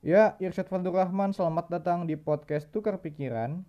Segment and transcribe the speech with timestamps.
[0.00, 3.66] Ya, Irsyad Fadul Rahman, selamat datang di podcast Tukar Pikiran.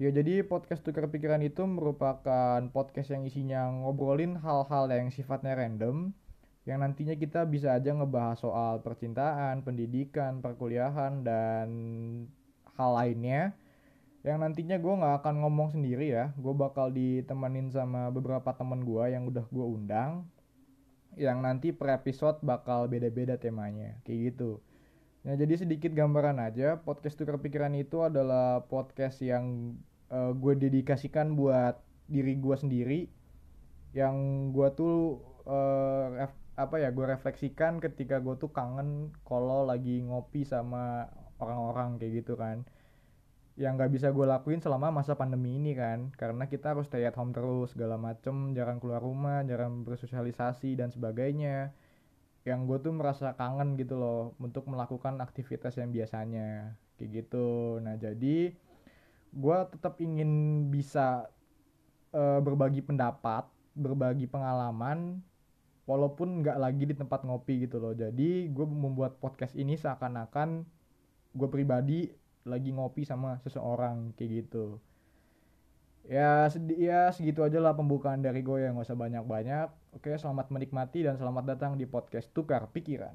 [0.00, 6.16] Ya, jadi podcast Tukar Pikiran itu merupakan podcast yang isinya ngobrolin hal-hal yang sifatnya random,
[6.64, 11.68] yang nantinya kita bisa aja ngebahas soal percintaan, pendidikan, perkuliahan, dan
[12.80, 13.52] hal lainnya.
[14.24, 19.04] Yang nantinya gue nggak akan ngomong sendiri ya, gue bakal ditemenin sama beberapa temen gue
[19.12, 20.24] yang udah gue undang,
[21.16, 24.62] yang nanti per episode bakal beda-beda temanya, kayak gitu.
[25.22, 29.76] Nah, jadi sedikit gambaran aja, podcast Tukar Pikiran itu adalah podcast yang
[30.10, 31.78] uh, gue dedikasikan buat
[32.10, 33.00] diri gue sendiri
[33.92, 40.04] yang gue tuh uh, ref, apa ya gue refleksikan ketika gue tuh kangen kalau lagi
[40.04, 41.08] ngopi sama
[41.40, 42.64] orang-orang kayak gitu kan
[43.52, 46.08] yang nggak bisa gue lakuin selama masa pandemi ini kan.
[46.16, 50.88] Karena kita harus stay at home terus segala macem jarang keluar rumah jarang bersosialisasi dan
[50.88, 51.76] sebagainya.
[52.42, 56.80] Yang gue tuh merasa kangen gitu loh untuk melakukan aktivitas yang biasanya.
[56.96, 57.78] Kayak gitu.
[57.84, 58.56] Nah jadi
[59.32, 61.28] gue tetap ingin bisa
[62.12, 65.24] uh, berbagi pendapat berbagi pengalaman
[65.88, 67.92] walaupun nggak lagi di tempat ngopi gitu loh.
[67.92, 70.64] Jadi gue membuat podcast ini seakan-akan
[71.32, 72.12] gue pribadi
[72.48, 74.82] lagi ngopi sama seseorang kayak gitu.
[76.10, 79.68] Ya sedi ya segitu aja lah pembukaan dari gue yang gak usah banyak-banyak.
[79.94, 83.14] Oke selamat menikmati dan selamat datang di podcast tukar pikiran